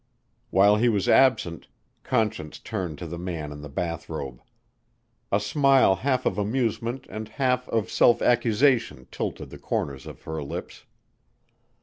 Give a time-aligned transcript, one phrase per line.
[0.49, 1.67] While he was absent,
[2.01, 4.41] Conscience turned to the man in the bath robe.
[5.31, 10.41] A smile half of amusement and half of self accusation tilted the corners of her
[10.41, 10.85] lips.